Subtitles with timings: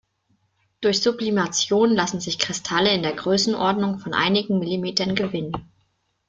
[0.81, 5.71] Durch Sublimation lassen sich Kristalle in der Größenordnung von einigen Millimetern gewinnen.